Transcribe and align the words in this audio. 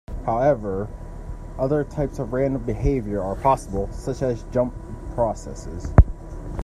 However, 0.25 0.89
other 1.59 1.83
types 1.83 2.17
of 2.17 2.33
random 2.33 2.63
behaviour 2.65 3.21
are 3.21 3.35
possible, 3.35 3.87
such 3.91 4.23
as 4.23 4.41
jump 4.51 4.73
processes. 5.13 5.93